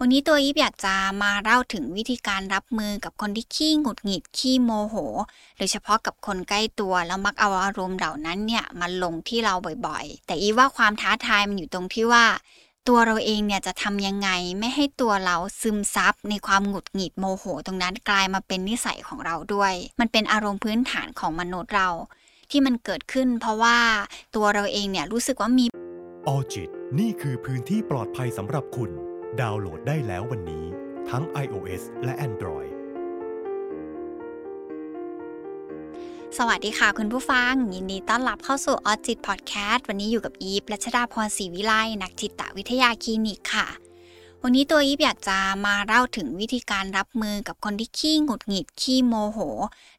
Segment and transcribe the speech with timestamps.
[0.00, 4.96] วันนี้ตัวยิบอยากจะมาเล่าถึงวิธีการรับมือกับคนที่ขี้หงุดหงิดขี้โมโห
[5.58, 9.54] โดยเฉพาะกับคนใกล้ตัวแล้วมักเอาอารมณ์เหล่านั้นเนี่ยมาลงที่เรา
[9.86, 12.24] บ่อยๆ แต่อีว่าความท้าทายมันอยู่ตรงที่ว่า
[12.88, 21.88] ตัวเราเองเนี่ยจะทำยังไงไม่ให้ตัวเราซึมซับในความหงุดหงิดโมโห ตรงนั้นกลายมาเป็นนิสัยของเราด้วย มันเป็นอารมณ์พื้นฐานของมนุษย์เรา
[22.50, 23.78] ที่มันเกิดขึ้น เพราะว่า
[24.34, 25.64] ตัวเราเองเนี่ยรู้สึกว่ามี
[26.28, 26.68] ออจิต
[26.98, 28.92] นี่คือพื้นที่ปลอดภัยสำหรับคุณ
[29.40, 30.64] ดาวน์โหลดได้แล้ววันนี้
[31.10, 32.70] ทั้ง iOS และ Android
[36.38, 43.66] สวัสดีค่ะคุณผู้ฟัง ยินดีต้อนรับเข้าสู่ออจิตพอดแคสต์วันนี้อยู่กับอีฟรัชดาพรศรีวิไลนักจิตวิทยาคลินิกค่ะ
[44.42, 49.38] วันนี้ตัวอีฟอยากจะมาเล่าถึงวิธีการรับมือกับคนที่ขี้หงุดหงิดขี้โมโห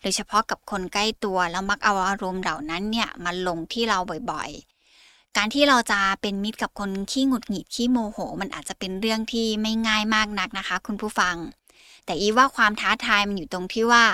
[0.01, 3.97] โดยเฉพาะกับคนใกล้ตัวแล้วมักเอาอารมณ์เหล่านั้นเนี่ยมาลงที่เรา
[4.31, 4.68] บ่อยๆ
[5.37, 11.35] การที่เราจะเป็นมิตรกับคนขี้หงุดหงิดขี้โมโห มันอาจจะเป็นเรื่องที่ไม่ง่ายมากนักนะคะ คุณผู้ฟัง
[12.05, 14.05] แต่อีว่าความท้าทายมันอยู่ตรงที่ว่า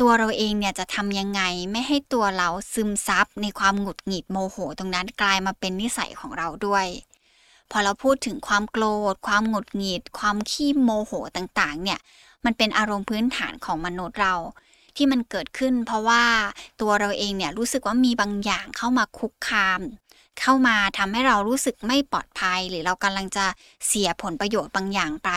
[0.00, 6.86] ตัวเราเองเนี่ยจะทำยังไงไม่ให้ตัวเราซึมซับในความหงุดหงิดโมโห ตรงนั้นกลายมาเป็นนิสัยของเราด้วย
[7.70, 11.98] พอเราพูดถึงความโกรธ ความหงุดหงิด ความขี้โมโหต่างๆ เนี่ย
[12.44, 14.34] มันเป็นอารมณ์พื้นฐานของมนุษย์เรา
[14.96, 16.24] ที่มันเกิดขึ้นเพราะว่า
[16.80, 19.80] ตัวเราเองเนี่ยรู้สึกว่ามีบางอย่างเข้ามาคุกคาม
[20.40, 23.46] เข้ามาทำให้เรารู้สึกไม่ปลอดภัย หรือเรากำลังจะ
[23.86, 25.30] เสียผลประโยชน์บางอย่างไป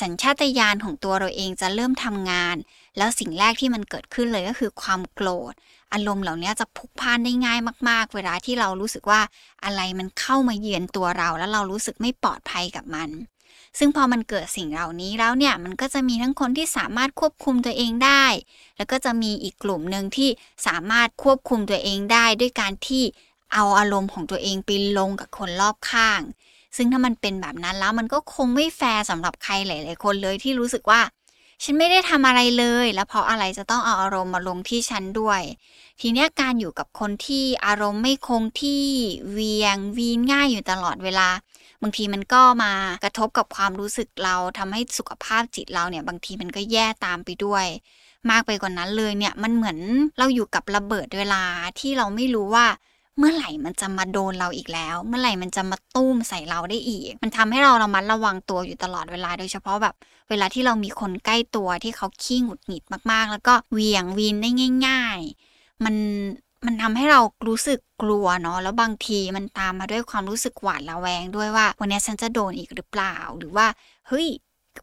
[0.00, 2.56] สัญชาตญาณของตัวเราเองจะเริ่มทำงาน
[2.96, 5.54] แล้วสิ่งแรกที่มันเกิดขึ้นเลยก็คือความโกรธ
[5.92, 9.20] อารมณ์เหล่านี้จะพุกพ่านได้ง่ายมาก ๆ เวลาที่เรารู้สึกว่า
[9.64, 13.10] อะไรมันเข้ามาเยือนตัวเรา แล้วเรารู้สึกไม่ปลอดภัยกับมัน
[13.78, 18.24] ซึ่งพอมันเกิดสิ่งเหล่านี้แล้วเนี่ยมันก็จะมีทั้งคนที่สามารถควบคุมตัวเองได้
[18.76, 20.28] แล้วก็จะมีอีกกลุ่มหนึ่งที่
[20.66, 23.04] สามารถควบคุมตัวเองได้ ด้วยการที่
[23.52, 26.20] เอาอารมณ์ของตัวเองไปลงกับคนรอบข้าง
[26.76, 31.00] ซึ่งถ้ามันเป็นแบบนั้นแล้วมันก็คงไม่แฟร์สำหรับใครหลาย ๆ คนเลยที่รู้สึกว่า
[31.64, 35.42] ฉันไม่ได้ทำอะไรเลย แล้วเพราะอะไรจะต้องเอาอารมณ์มาลงที่ฉันด้วย
[36.00, 38.84] ทีนี้การอยู่กับคนที่อารมณ์ไม่คงที่
[39.32, 41.28] เวียงวีนง่ายอยู่ตลอดเวลา
[41.82, 42.72] บางทีมันก็มา
[43.04, 47.66] กระทบกับความรู้สึกเราทำให้สุขภาพจิตเราเนี่ยบางทีมันก็แย่ตามไปด้วย
[48.30, 49.78] มากไปกว่านั้นเลยเนี่ยมันเหมือน
[50.18, 51.42] เราอยู่กับระเบิดเวลา
[51.78, 52.66] ที่เราไม่รู้ว่า
[53.18, 59.94] เมื่อไหร่มันจะมาโดนเราอีกแล้ว เมื่อไหร่มันจะมาตุ้มใส่เราได้อีก มันทำให้เราระมัดระวังตัวอยู่ตลอดเวลาโดยเฉพาะแบบ
[60.30, 62.82] เวลาที่เรามีคนใกล้ตัวที่เขาขี้หงุดหงิด
[63.12, 64.50] มากๆ แล้วก็เวียงวีนได้
[64.86, 65.20] ง่าย
[65.52, 65.96] ๆ มัน
[66.66, 73.66] มันทำให้เรารู้สึกกลัวเนาะแล้วบางทีมันตามมาด้วยความรู้สึกหวาดระแวงด้วยว่า วันนี้ฉันจะโดนอีกหรือเปล่า หรือว่า
[74.08, 74.26] เฮ้ย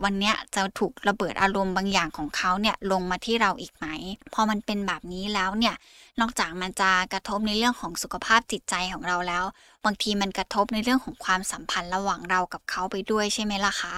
[0.03, 3.85] วันนี้จะถูกระเบิดอารมณ์บางอย่างของเขาเนี่ยลงมาที่เราอีกไหม
[4.33, 5.75] พอมันเป็นแบบนี้แล้วเนี่ย
[6.19, 9.43] นอกจากมันจะกระทบในเรื่องของสุขภาพจิตใจของเราแล้ว
[9.85, 13.95] บางทีมันกระทบในเรื่องของความสัมพันธ์ระหว่างเรากับเขาไปด้วยใช่ไหมล่ะคะ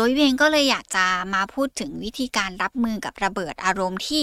[0.00, 1.04] โดยเองก็เลยอยากจะ
[1.34, 4.22] มาพูดถึงวิธีการรับมือกับระเบิดอารมณ์ที่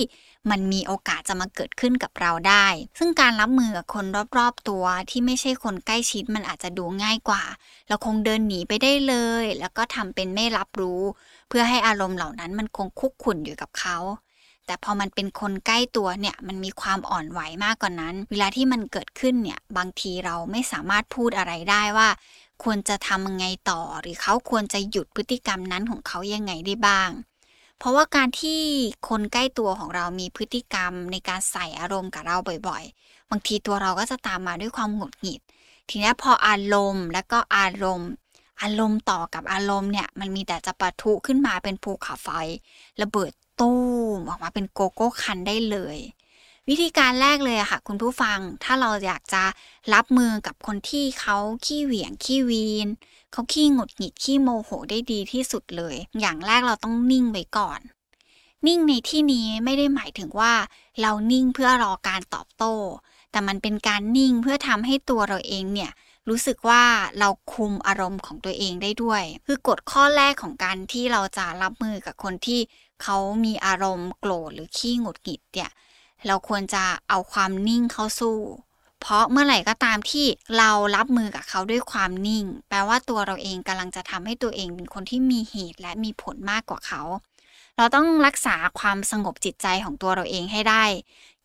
[0.50, 2.68] มันมีโอกาสจะมาเกิดขึ้นกับเราได้
[3.00, 4.06] ซึ่งการรับมือกับคน
[4.38, 7.44] รอบๆตัวที่ไม่ใช่คนใกล้ชิดมันอาจจะดูง่ายกว่า
[7.88, 11.02] เราคงเดินหนีไปได้เลย แล้วก็ทำเป็นไม่รับรู้
[11.50, 13.98] เพื่อให้อารมณ์เหล่านั้นมันคงคุกคุนอยู่กับเขา
[14.66, 22.10] แต่พอมันเป็นคนใกล้ตัวเนี่ยมันมีความอ่อนไหวมากกว่านนั้น เวลาที่มันเกิดขึ้นเนี่ยบางทีเราไม่สามารถพูดอะไรได้ว่า
[22.64, 27.10] ควรจะทำยังไงต่อ หรือเขาควรจะหยุดพฤติกรรมนั้นของเขายังไงได้บ้าง
[27.78, 28.62] เพราะว่าการที่
[29.10, 35.42] คนใกล้ตัวของเรามีพฤติกรรมในการใส่อารมณ์กับเราบ่อยๆ บางทีตัวเราก็จะตามมาด้วยความหงุดหงิด
[35.90, 38.12] ทีนี้พออารมณ์และก็อารมณ์
[38.62, 42.30] อารมณ์ต่อกับอารมณ์เนี่ยมันมีแต่จะปะทุขึ้นมาเป็นภูเขาไฟ
[43.02, 43.82] ระเบิดตู้
[44.18, 45.98] มออกมาเป็นโกโก้คันได้เลย
[46.70, 49.44] วิธีการแรกเลยอะค่ะ คุณผู้ฟังถ้าเราอยากจะ
[49.94, 52.88] รับมือกับคนที่เขาขี้เหวี่ยงขี้วีน
[53.32, 57.80] เขาขี้หงุดหงิดขี้โมโหได้ดีที่สุดเลย อย่างแรกเราต้องนิ่งไว้ก่อน
[58.68, 60.54] นิ่งในที่นี้ไม่ได้หมายถึงว่า
[61.02, 62.76] เรานิ่งเพื่อรอการตอบโต้
[63.32, 65.92] แต่มันเป็นการนิ่งเพื่อทำให้ตัวเราเองเนี่ย
[66.30, 66.84] รู้สึกว่า
[67.20, 72.60] เราคุมอารมณ์ของตัวเองได้ด้วย คือกฎข้อแรกของการที่เราจะรับมือกับคนที่
[73.02, 75.72] เขามีอารมณ์โกรธหรือขี้หงุดหงิดเนี่ย
[76.28, 78.38] เราควรจะเอาความนิ่งเข้าสู้
[79.02, 80.26] เพราะเมื่อไหร่ก็ตามที่
[80.58, 87.02] เรารับมือกับเขาด้วยความนิ่ง แปลว่าตัวเราเองกำลังจะทำให้ตัวเองเป็นคนที่มีเหตุและมีผลมากกว่าเขา
[87.78, 90.84] เราต้องรักษาความสงบจิตใจของตัวเราเองให้ได้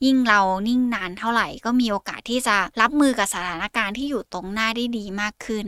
[0.05, 5.67] ยิ่งเรานิ่งนานเท่าไหร่ ก็มีโอกาสที่จะรับมือกับสถานการณ์ที่อยู่ตรงหน้าได้ดีมากขึ้น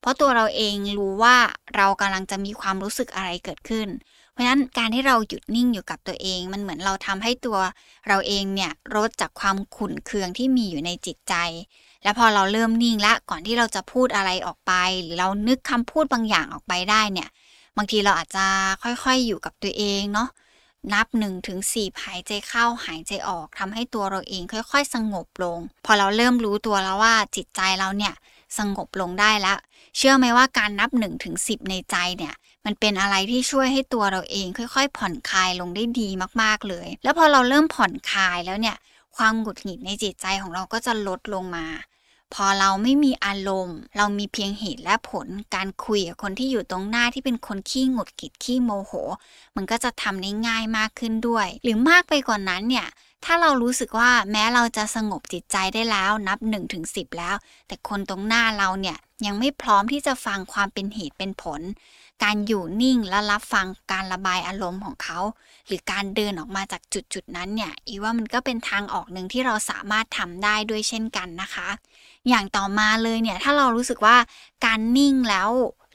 [0.00, 1.36] เพราะตัวเราเองรู้ว่า
[1.76, 3.88] เรากำลังจะมีความรู้สึกอะไรเกิดขึ้น
[4.38, 7.58] ราะฉะนั้นการที่เราหยุดนิ่งอยู่กับตัวเอง มันเหมือนเราทำให้ตัว
[8.08, 11.34] เราเองเนี่ยลดจากความขุ่นเคืองที่มีอยู่ในจิตใจ
[12.02, 17.28] แล้วพอเราเริ่มนิ่งละก่อนที่เราจะพูดอะไรออกไป หรือเรานึกคำพูดบางอย่างออกไปได้เนี่ย
[17.76, 18.46] บางทีเราอาจจะ
[18.82, 20.28] ค่อยๆอยู่กับตัวเองเนาะ
[20.92, 28.14] นับ1นถึงสีหายใจเข้าหายใจออกทำให้ตัวเราเองค่อย ๆ สงบลง พอเราเริ่มรู้ตัวแล้วว่าจิตใจเราเนี่ย
[28.58, 29.58] สงบลงได้แล้ว
[29.96, 32.34] เชื่อไหมว่าการนับ1นถึงสิในใจเนี่ย
[32.70, 36.08] มันเป็นอะไรที่ช่วยให้ตัวเราเองค่อยๆ ผ่อนคลายลงได้ดี
[36.42, 38.76] มากๆเลย แล้วพอเราเริ่มผ่อนคลายแล้วเนี่ย
[39.16, 41.66] ความหงุดหงิดในจิตใจของเราก็จะลดลงมา
[42.34, 48.92] พอเราไม่มีอารมณ์ เรามีเพียงเหตุและผล การคุยกับคนที่อยู่ตรงหน้าที่เป็นคนขี้หงุดหงิดขี้โมโห
[49.56, 52.86] มันก็จะทำได้ง่ายมากขึ้นด้วย หรือมากไปกว่านั้นเนี่ย
[53.24, 57.36] ถ้าเรารู้สึกว่าแม้เราจะสงบจิตใจได้แล้วนับ1นถึงสิแล้ว
[57.66, 61.60] แต่คนตรงหน้าเราเนี่ย ยังไม่พร้อมที่จะฟังความเป็นเหตุเป็นผล
[62.24, 65.18] การอยู่นิ่งและรับฟังการระบายอารมณ์ของเขา
[65.66, 71.68] หรือการเดินออกมาจากจุดจุดนั้นเนี่ยอีว่ามันก็เป็นทางออกหนึ่งที่เราสามารถทำได้ด้วยเช่นกันนะคะ
[72.28, 74.16] อย่างต่อมาเลยเนี่ยถ้าเรารู้สึกว่า
[74.66, 75.50] การนิ่งแล้ว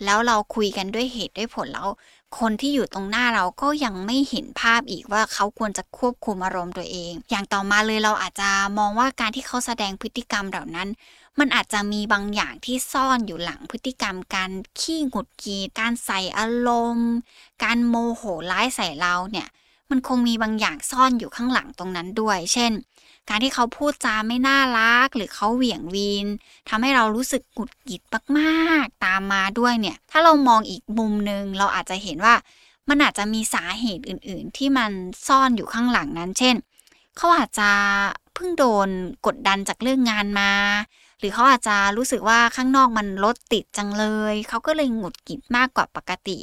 [0.06, 1.90] แล้วเราคุยกันด้วยเหตุด้วยผลแล้ว
[2.40, 10.90] คนที่อยู่ตรงหน้าเราก็ยังไม่เห็นภาพอีกว่าเขาควรจะควบคุมอารมณ์ตัวเอง อย่างต่อมาเลยเราอาจจะมองว่าการที่เขาแสดงพฤติกรรมเหล่านั้น
[11.40, 17.12] มันอาจจะมีบางอย่างที่ซ่อนอยู่หลังพฤติกรรม การขี้หงุดหงิดการใส่อารมณ์
[17.64, 19.48] การโมโหร้ายใส่เราเนี่ย
[19.90, 22.72] มันคงมีบางอย่างซ่อนอยู่ข้างหลังตรงนั้นด้วย เช่น
[23.30, 26.28] การที่เขาพูดจาไม่น่ารัก หรือเขาเหวี่ยงวีน
[26.70, 28.02] ทำให้เรารู้สึกหงุดหงิด
[28.38, 32.36] มากๆ ตามมาด้วยเนี่ย ถ้าเรามองอีกมุมหนึ่งเราอาจจะเห็นว่า
[32.90, 34.92] มันอาจจะมีสาเหตุอื่น ๆ ที่มัน
[35.28, 36.56] ซ่อนอยู่ข้างหลังนั้น เช่น
[37.18, 37.70] เขาอาจจะ
[38.34, 38.90] เพิ่งโดน
[39.26, 40.52] กดดันจากเรื่องงานมา
[41.20, 46.40] หรือเขาอาจจะรู้สึกว่าข้างนอกมันรถติดจังเลย เขาก็เลยหงุดหงิดมากกว่าปกติ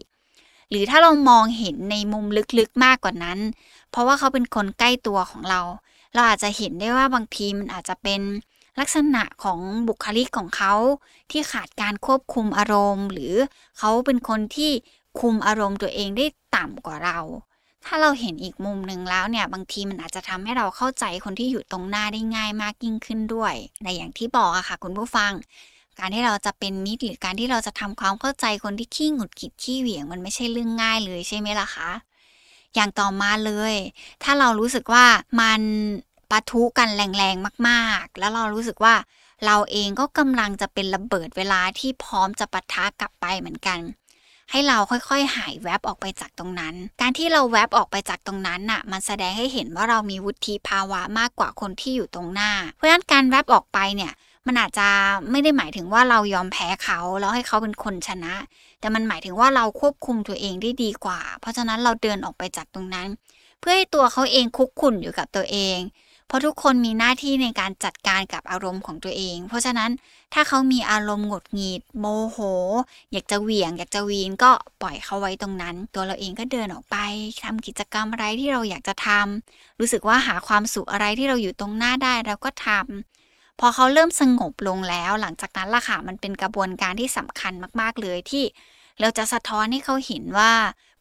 [0.71, 2.27] หรือถ้าเรามองเห็นในมุม
[2.59, 3.39] ลึกๆมากกว่านั้น
[3.91, 5.61] เพราะว่าเขาเป็นคนใกล้ตัวของเรา
[6.15, 8.21] เราอาจจะเห็นได้ว่าบางทีมันอาจจะเป็น
[8.81, 10.75] ลักษณะของบุคลิกของเขา
[11.31, 13.35] ที่ขาดการควบคุมอารมณ์ หรือ
[13.79, 14.73] เขาเป็นคนที่
[15.21, 16.27] คุมอารมณ์ตัวเองได้
[16.57, 17.19] ต่ำกว่าเรา
[17.87, 25.33] ถ้าเราเห็นอีกมุมหนึ่งแล้วเนี่ย บางทีมันอาจจะทำให้เราเข้าใจคนที่อยู่ตรงหน้าได้ง่ายมากยิ่งขึ้นด้วยในอย่างที่บอกอะค่ะ คุณผู้ฟัง
[25.99, 31.91] การที่เราจะเป็นมิตรหรือการที่เราจะทำความเข้าใจคนที่ขี้หงุดหงิดขี้เหวี่ยง มันไม่ใช่เรื่องง่ายเลยใช่ไหมล่ะคะ
[32.75, 33.75] อย่างต่อมาเลย
[34.23, 35.07] ถ้าเรารู้สึกว่า
[35.41, 35.61] มัน
[36.31, 38.95] ปะทุกันแรงๆมากๆ แล้วเรารู้สึกว่า
[39.47, 43.81] เราเองก็กำลังจะเป็นระเบิดเวลาที่พร้อมจะปะทะกลับไปเหมือนกัน
[44.51, 54.13] ให้เราค่อยๆ หายแวบออกไปจากตรงนั้น การที่เราแวบออกไปจากตรงนั้นน่ะ มันแสดงให้เห็นว่าเรามีวุฒิภาวะมากกว่าคนที่อยู่ตรงหน้า เพราะฉะนั้นการแวบออกไปเนี่ย
[54.47, 54.89] มันอาจจะ
[55.31, 58.35] ไม่ได้หมายถึงว่าเรายอมแพ้เขาแล้วให้เขาเป็นคนชนะ
[58.81, 63.09] แต่มันหมายถึงว่าเราควบคุมตัวเองได้ดีกว่า เพราะฉะนั้นเราเดินออกไปจากตรงนั้น
[63.61, 65.79] เพื่อให้ตัวเขาเองคุกคุนอยู่กับตัวเอง
[66.27, 69.91] เพราะทุกคนมีหน้าที่ในการจัดการกับอารมณ์ของตัวเอง เพราะฉะนั้น
[70.35, 72.39] ถ้าเขามีอารมณ์หงุดหงิดโมโห
[73.13, 74.51] อยากจะเหวี่ยง อยากจะวีนก็
[74.83, 76.97] ปล่อยเขาไว้ตรงนั้น ตัวเราเองก็เดินออกไป
[77.45, 83.20] ทำกิจกรรมอะไรที่เราอยากจะทำรู้สึกว่าหาความสุขอะไรที่เราอยู่ตรงหน้าได้เราก็ทำ
[83.61, 88.45] พอเขาเริ่มสงบลงแล้ว หลังจากนั้นล่ะค่ะมันเป็นกระบวนการที่สำคัญมาก ๆ เลยที่
[89.01, 90.53] เราจะสะท้อนให้เขาเห็นว่า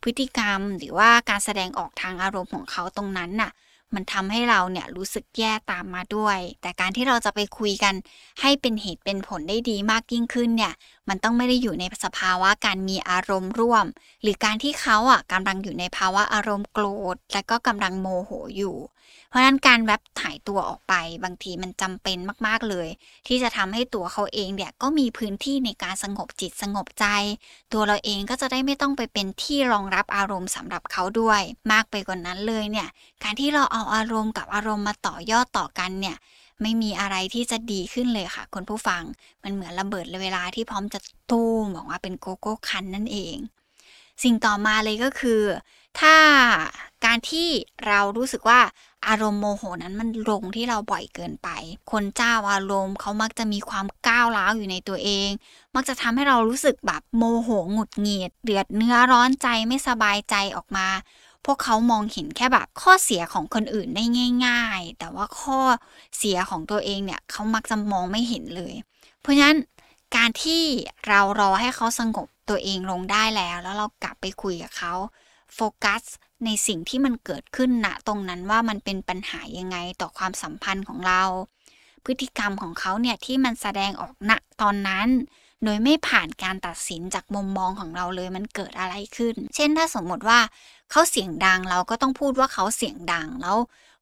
[0.03, 3.51] พฤติกรรมหรือว่าการแสดงออกทางอารมณ์ของเขาตรงนั้นน่ะ
[3.95, 7.93] มันทำให้เราเนี่ยรู้สึกแย่ตามมาด้วย แต่การที่เราจะไปคุยกัน
[8.41, 10.73] ให้เป็นเหตุเป็นผลได้ดีมากยิ่งขึ้นเนี่ย
[11.09, 13.85] มันต้องไม่ได้อยู่ในสภาวะการมีอารมณ์ร่วม
[14.21, 18.77] หรือการที่เขาอะกำลังอยู่ในภาวะอารมณ์โกรธ และก็กำลังโมโหอยู่
[19.29, 22.87] เพราะนั้นการแวบถ่ายตัวออกไป บางทีมันจำเป็นมากๆเลย
[23.27, 27.05] ที่จะทำให้ตัวเขาเองเนี่ยก็มีพื้นที่ในการสงบจิตสงบใจ
[27.73, 32.87] ตัวเราเองก็จะได้ไม่ต้องไปเป็นที่รองรับอารมณ์สำหรับเขาด้วย มากไปกว่านนั้นเลยเนี่ย
[33.23, 36.17] การที่เราเอาอารมณ์กับอารมณ์มาต่อยอดต่อกันเนี่ย
[36.61, 39.03] ไม่มีอะไรที่จะดีขึ้นเลยค่ะคนผู้ฟัง
[39.43, 40.99] มันเหมือนระเบิดเวลาที่พร้อมจะ
[41.31, 43.37] ตู้มบอกว่าเป็นโกโก้คันนั่นเอง
[44.23, 45.41] สิ่งต่อมาเลยก็คือ
[45.99, 46.15] ถ้า
[47.05, 47.47] การที่
[47.87, 48.59] เรารู้สึกว่า
[49.07, 51.49] อารมณ์โมโหนั้นมันลงที่เราบ่อยเกินไป
[51.91, 55.29] คนเจ้าอารมณ์เขามักจะมีความก้าวร้าวอยู่ในตัวเอง
[55.75, 60.87] มักจะทำให้เรารู้สึกแบบโมโหหงุดหงิดเดือดเนื้อร้อนใจไม่สบายใจออกมา
[61.51, 64.03] วกเขามองเห็นแค่แบบข้อเสียของคนอื่นได้
[64.45, 65.59] ง่าย ๆ แต่ว่าข้อ
[66.17, 68.73] เสียของตัวเองเนี่ยเขามักจะมองไม่เห็นเลย
[69.21, 69.57] เพราะฉะนั้น
[70.15, 70.63] การที่
[71.07, 74.93] เรารอให้เขาสงบตัวเองลงได้แล้ว แล้วเรากลับไปคุยกับเขา
[75.55, 76.03] โฟกัส
[76.45, 81.23] ในสิ่งที่มันเกิดขึ้นณตรงนั้นว่ามันเป็นปัญหายังไงต่อความสัมพันธ์ของเรา
[82.05, 85.07] พฤติกรรมของเขาเนี่ยที่มันแสดงออกณตอนนั้น
[85.63, 90.39] โดยไม่ผ่านการตัดสินจากมุมมองของเราเลยมันเกิดอะไรขึ้น เช่นถ้าสมมติว่า
[90.91, 93.57] เขาเสียงดังเราก็ต้องพูดว่าเขาเสียงดังแล้ว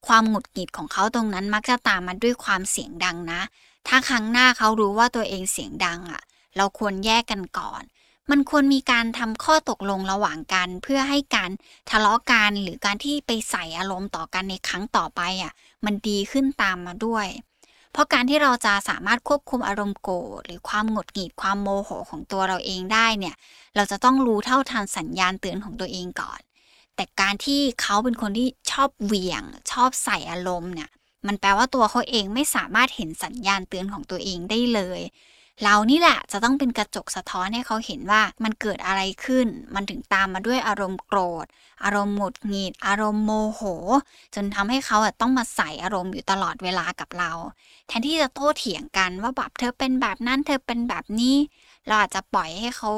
[0.07, 3.41] ความหงุดหงิดของเขาตรงนั้นมักจะตามมาด้วยความเสียงดังนะ
[3.87, 6.21] ถ้าครั้งหน้าเขารู้ว่าตัวเองเสียงดังอะ่ะ
[6.57, 7.83] เราควรแยกกันก่อน
[8.31, 11.51] มันควรมีการทำข้อตกลงระหว่างกัน เพื่อให้การ
[11.89, 15.53] ทะเลาะกันหรือการที่ไปใส่อารมณ์ต่อกันในครั้งต่อไปอะ
[15.85, 17.27] มันดีขึ้นตามมาด้วย
[17.97, 23.35] เพราะการที่เราจะสามารถควบคุมอารมณ์โกรธหรือความหงุดหงิดความโมโหของตัวเราเองได้เนี่ย
[23.75, 26.39] เราจะต้องรู้เท่าทันสัญญาณเตือนของตัวเองก่อน
[26.95, 30.89] แต่การที่เขาเป็นคนที่ชอบเหวี่ยง ชอบใส่อารมณ์เนี่ย
[31.27, 35.01] มันแปลว่าตัวเขาเองไม่สามารถเห็นสัญญาณเตือนของตัวเองได้เลย
[35.63, 41.45] เรานี่แหละจะต้องเป็นกระจกสะท้อนให้เขาเห็นว่ามันเกิดอะไรขึ้น มันถึงตามมาด้วยอารมณ์โกรธ
[41.83, 43.61] อารมณ์หงุดหงิด อารมณ์โมโห
[44.35, 47.31] จนทำให้เขาต้องมาใส่อารมณ์อยู่ตลอดเวลากับเรา
[47.87, 51.35] แทนที่จะโต้เถียงกันว่าแบบเธอเป็นแบบนั้นเธอเป็นแบบนี้
[51.87, 52.91] เราอาจจะปล่อยให้เขา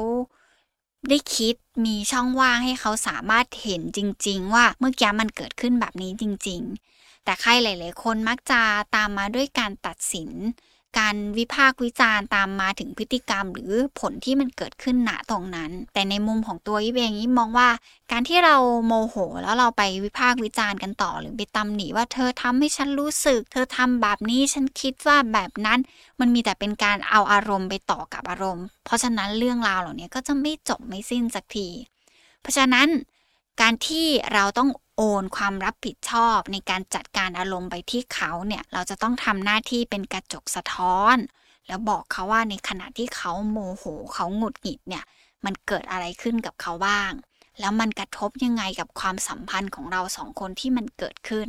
[1.08, 6.60] ได้คิดมีช่องว่างให้เขาสามารถเห็นจริง ๆ ว่าเมื่อกี้มันเกิดขึ้นแบบนี้จริง
[6.94, 8.60] ๆ แต่ใครหลาย ๆ คนมักจะ
[8.94, 10.30] ตามมาด้วยการตัดสิน
[10.98, 17.68] การวิพากษ์วิจารณ์ตามมาถึงพฤติกรรม หรือผลที่มันเกิดขึ้นณตรงนั้น แต่ในมุมของตัวยิบเองยิบมองว่า
[18.10, 18.56] การที่เรา
[18.86, 25.78] โมโห แล้วเราไปวิพากษ์วิจารณ์กันต่อ หรือไปตำหนิว่าเธอทำให้ฉันรู้สึก เธอทำแบบนี้ฉันคิดว่าแบบนั้น
[26.20, 31.68] มันมีแต่เป็นการเอาอารมณ์ไปต่อกับอารมณ์ เพราะฉะนั้นเรื่องราวเหล่านี้ก็จะไม่จบไม่สิ้นสักที
[32.40, 32.88] เพราะฉะนั้น
[33.60, 34.68] การที่เราต้อง
[35.02, 41.16] โอนความรับผิดชอบในการจัดการอารมณ์ไปที่เขาเนี่ยเราจะต้องทำหน้าที่เป็นกระจกสะท้อน
[41.68, 45.04] แล้วบอกเขาว่าในขณะที่เขาโมโหเขาหงุดหงิดเนี่ย
[45.44, 47.12] มันเกิดอะไรขึ้นกับเขาบ้าง
[47.60, 51.48] แล้วมันกระทบยังไงกับความสัมพันธ์ของเราสองคนที่มันเกิดขึ้น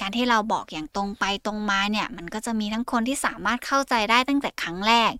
[0.00, 5.12] การที่เราบอกอย่างตรงไปตรงมาเนี่ยมันก็จะมีทั้งคนที่สามารถเข้าใจได้ตั้งแต่ครั้งแรก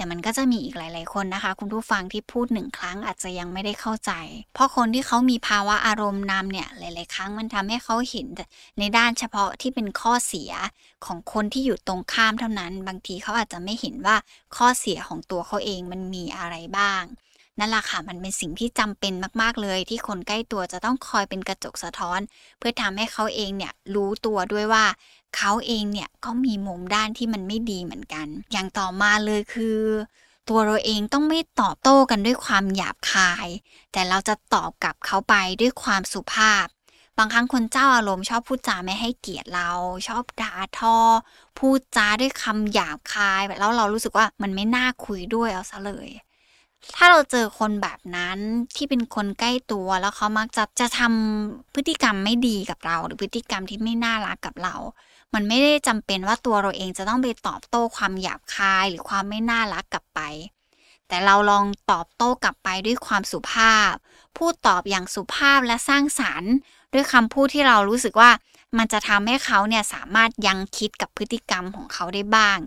[0.00, 4.12] แต่มันก็จะมีอีกหลาย ๆ คนนะคะ คุณผู้ฟังที่พูดหนึ่งครั้งอาจจะยังไม่ได้เข้าใจ
[4.54, 8.26] เพราะคนที่เขามีภาวะอารมณ์นำเนี่ยหลาย ๆ ครั้งมันทำให้เขาเห็น
[8.78, 10.52] ในด้านเฉพาะที่เป็นข้อเสีย
[11.06, 14.16] ของคนที่อยู่ตรงข้ามเท่านั้น บางทีเขาอาจจะไม่เห็นว่า
[14.56, 17.02] ข้อเสียของตัวเขาเองมันมีอะไรบ้าง
[17.58, 22.20] นั่นแหละค่ะมันเป็นสิ่งที่จำเป็นมากๆเลย ที่คนใกล้ตัวจะต้องคอยเป็นกระจกสะท้อน
[22.58, 24.84] เพื่อทำให้เขาเองเนี่ยรู้ตัวด้วยว่า
[25.36, 29.78] เขาเองเนี่ยก็มีมุมด้านที่มันไม่ดีเหมือนกัน อย่างต่อมาเลยคือ
[30.48, 33.48] ตัวเราเองต้องไม่ตอบโต้กันด้วยความหยาบคาย
[33.92, 36.66] แต่เราจะตอบกลับเขาไปด้วยความสุภาพ
[37.18, 39.70] บางครั้งคนเจ้าอารมณ์ชอบพูดจาไม่ให้เกียรติเรา
[40.08, 40.96] ชอบด่าทอ
[41.58, 46.08] พูดจาด้วยคำหยาบคาย แล้วเรารู้สึกว่ามันไม่น่าคุยด้วยเอาซะเลย
[46.96, 48.38] ถ้าเราเจอคนแบบนั้น
[48.76, 54.76] ที่เป็นคนใกล้ตัวแล้วเขามักจะจะทำพฤติกรรมไม่ดีกับเรา หรือพฤติกรรมที่ไม่น่ารักกับเรา
[55.34, 60.20] มันไม่ได้จำเป็นว่าตัวเราเองจะต้องไปตอบโต้ความหยาบคายหรือความไม่น่ารักกลับไป
[61.08, 63.92] แต่เราลองตอบโต้กลับไปด้วยความสุภาพ
[64.36, 66.52] พูดตอบอย่างสุภาพและสร้างสารรค์
[66.92, 68.30] ด้วยคำพูดที่เรารู้สึกว่า
[68.78, 72.58] มันจะทำให้เขาเนี่ยสามารถยังคิดกับพฤติกรรมของเขาได้บ้าง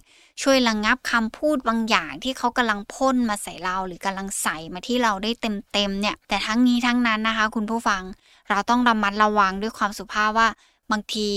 [0.42, 5.32] ช่วยระงงับคำพูดบางอย่างที่เขากำลังพ่นมาใส่เราหรือกำลังใส่มาที่เราได้
[5.74, 8.04] เต็มๆเนี่ย แต่ทั้งนี้ทั้งนั้นนะคะ คุณผู้ฟัง
[8.50, 10.50] เราต้องระมัดระวังด้วยความสุภาพว่า
[10.92, 11.30] บางที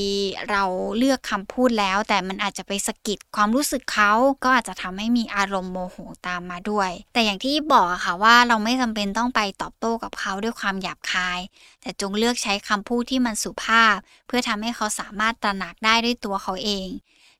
[0.50, 0.64] เรา
[0.98, 4.12] เลือกคำพูดแล้ว แต่มันอาจจะไปสะกิดความรู้สึกเขา
[4.44, 11.40] ก็อาจจะทำให้มีอารมณ์โมโหตามมาด้วย แต่อย่างที่บอกค่ะว่าเราไม่จำเป็นต้องไปตอบโต้กับเขาด้วยความหยาบคาย
[11.80, 16.88] แต่จงเลือกใช้คำพูดที่มันสุภาพ เพื่อทำให้เขาสามารถตระหนักได้ด้วยตัวเขาเอง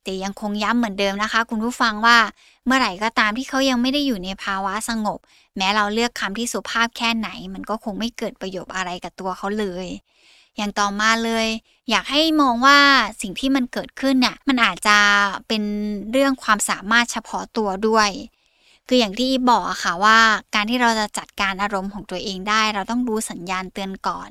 [0.06, 2.18] แต่ยังคงย้ำเหมือนเดิมนะคะ คุณผู้ฟังว่า
[2.66, 5.18] เมื่อไหร่ก็ตามที่เขายังไม่ได้อยู่ในภาวะสงบ
[5.56, 9.86] แม้เราเลือกคำที่สุภาพแค่ไหน มันก็คงไม่เกิดประโยชน์อะไรกับตัวเขาเลย
[10.56, 11.46] อย่างต่อมาเลย
[11.90, 12.78] อยากให้มองว่า
[13.22, 14.98] สิ่งที่มันเกิดขึ้นเนี่ยมันอาจจะ
[15.48, 15.62] เป็น
[16.12, 18.10] เรื่องความสามารถเฉพาะตัวด้วย
[18.88, 20.18] คืออย่างที่บอกอะค่ะว่า
[20.54, 24.30] การที่เราจะจัดการอารมณ์ของตัวเองได้ เราต้องรู้สัญญาณเตือนก่อน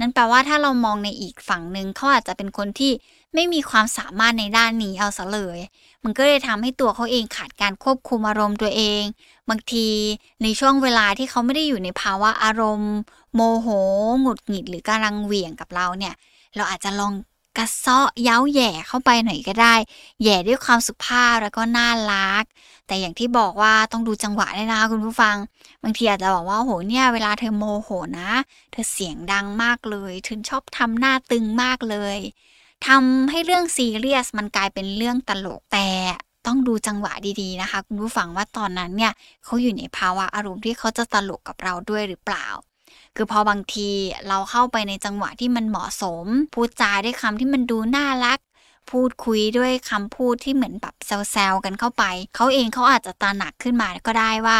[0.00, 2.92] นั่นแปลว่าถ้าเรามองในอีกฝั่งหนึ่งเขาอาจจะเป็นคนที่
[3.34, 5.58] ไม่มีความสามารถในด้านนี้เอาซะเลย
[6.04, 9.02] มันก็เลยทำให้ตัวเขาเองขาดการควบคุมอารมณ์ตัวเอง
[9.50, 9.88] บางที
[10.42, 12.94] ในช่วงเวลาที่เขาไม่ได้อยู่ในภาวะอารมณ์
[13.34, 13.68] โมโห
[14.20, 16.14] หงุดหงิดหรือกำลังเหวี่ยงกับเราเนี่ย
[16.56, 17.12] เราอาจจะลอง
[17.58, 19.74] กระเซาะเย้าแย่เข้าไปหน่อยก็ได้
[20.22, 22.44] แย่ด้วยความสุภาพแล้วก็น่ารัก
[22.86, 25.36] แต่อย่างที่บอกว่าต้องดูจังหวะด้วยนะคุณผู้ฟัง
[25.82, 28.30] บางทีอาจจะบอกว่าโหเนี่ยเวลาเธอโมโหนะ
[28.72, 32.18] เธอเสียงดังมากเลยเธอชอบทำหน้าตึงมากเลย
[32.86, 35.88] ทำให้เรื่องซีเรียสมันกลายเป็นเรื่องตลกแต่
[36.46, 39.12] ต้องดูจังหวะดีๆนะคะ คุณผู้ฟังว่าตอนนั้นเนี่ย
[39.44, 42.46] เขาอยู่ในภาวะอารมณ์ที่เขาจะตลกกับเราด้วยหรือเปล่า
[43.16, 43.88] คือพอบางที
[44.28, 48.38] เราเข้าไปในจังหวะที่มันเหมาะสม พูดจาด้วยคำที่มันดูน่ารัก
[48.90, 54.58] พูดคุยด้วยคำพูดที่เหมือนแบบแซวๆกันเข้าไป เขาเองเขาอาจจะตระหนักขึ้นมาก็ได้ว่า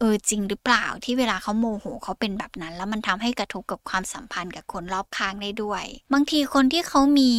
[0.00, 7.32] เออจริงหรือเปล่าที่เวลาเขาโมโหเขาเป็นแบบนั้น แล้วมันทำให้กระทบกับความสัมพันธ์กับคนรอบข้างได้ด้วย บางทีคนที่เขามี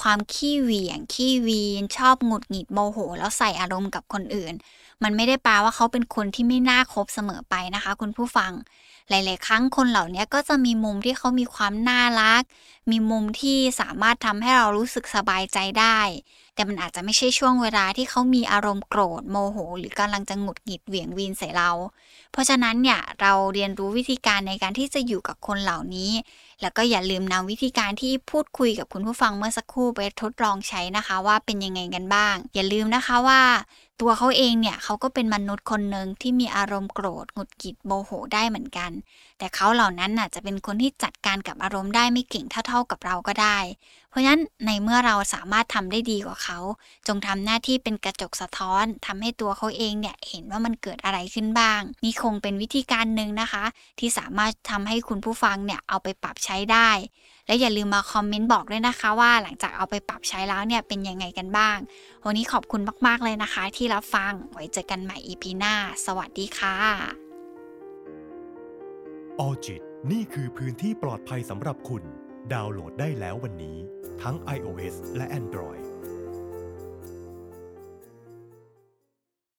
[0.00, 4.54] ความขี้เหวี่ยงขี้วีน ชอบหงุดหงิดโมโห แล้วใส่อารมณ์กับคนอื่น
[5.02, 8.52] มันไม่ได้แปลว่าเขาเป็นคนที่ไม่น่าคบเสมอไปนะคะ คุณผู้ฟัง
[9.08, 12.42] หลาย ๆ ครั้งคนเหล่านี้ก็จะมีมุมที่เขามีความน่ารัก
[12.90, 15.98] มีมุมที่สามารถทำให้เรารู้สึกสบายใจได้
[16.58, 21.70] แต่มันอาจจะไม่ใช่ช่วงเวลาที่เขามีอารมณ์โกรธโมโห หรือกำลังจะหงุดหงิดเหวี่ยงวีนใส่เรา
[22.32, 26.10] เพราะฉะนั้นเนี่ยเราเรียนรู้วิธีการในการที่จะอยู่กับคนเหล่านี้
[26.62, 33.40] แล้วก็อย่าลืมนำวิธีการที่พูดคุยกับคุณผู้ฟังเมื่อสักครู่ไปทดลองใช้นะคะ ว่าเป็นยังไงกันบ้าง อย่าลืมนะคะว่า
[34.00, 38.90] ตัวเขาเองเนี่ยเขาก็เป็นมนุษย์คนหนึ่งที่มีอารมณ์โกรธหงุดหงิดโมโหได้เหมือนกัน
[39.38, 43.58] แต่เขาเหล่านั้นน่ะจะเป็นคนที่จัดการกับอารมณ์ได้ไม่เก่งเท่าๆกับเราก็ได้
[44.10, 46.58] เพราะฉะนั้นในเมื่อเราสามารถทำได้ดีกว่าเขา
[47.06, 53.64] จงทำหน้าที่เป็นกระจกสะท้อนทำให้ตัวเขาเองเนี่ยเห็นว่ามันเกิดอะไรขึ้นบ้าง นี่คงเป็นวิธีการหนึ่งนะคะ
[53.98, 56.90] ที่สามารถทำให้คุณผู้ฟังเนี่ยเอาไปปรับใช้ได้
[57.46, 61.76] และอย่าลืมมาคอมเมนต์บอกด้วยนะคะ ว่าหลังจากเอาไปปรับใช้แล้วเนี่ยเป็นยังไงกันบ้าง
[62.26, 65.74] วันนี้ขอบคุณมากๆเลยนะคะ ที่รับฟังไว้เจอกันใหม่ EP หน้า
[66.06, 66.76] สวัสดีค่ะ
[69.40, 72.02] ออจิตนี่คือพื้นที่ปลอดภัยสำหรับคุณ
[72.52, 73.78] ดาวน์โหลดได้แล้ววันนี้
[74.22, 75.87] ทั้ง iOS และ Android